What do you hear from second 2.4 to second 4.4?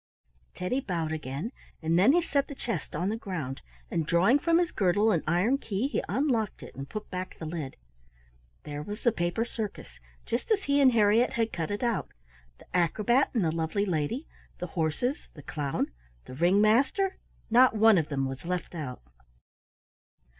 the chest on the ground, and drawing